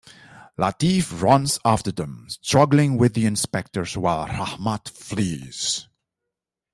Lateef 0.57 1.21
runs 1.21 1.59
after 1.63 1.91
them, 1.91 2.25
struggling 2.27 2.97
with 2.97 3.13
the 3.13 3.27
inspectors 3.27 3.95
while 3.95 4.25
Rahmat 4.25 4.89
flees. 4.89 5.87